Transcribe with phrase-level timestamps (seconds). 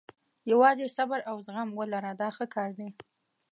[0.51, 2.89] یوازې صبر او زغم ولره دا ښه کار دی.